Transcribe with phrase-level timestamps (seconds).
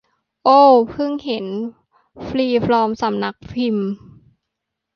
[0.43, 1.45] โอว เพิ่งเห็น
[2.25, 3.89] ฟรีฟอร์มสำนักพิมพ์